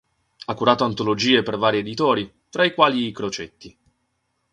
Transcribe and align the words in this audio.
Ha 0.45 0.55
curato 0.55 0.83
antologie 0.83 1.43
per 1.43 1.59
vari 1.59 1.77
editori, 1.77 2.33
tra 2.49 2.65
i 2.65 2.73
quali 2.73 3.11
Crocetti. 3.11 3.77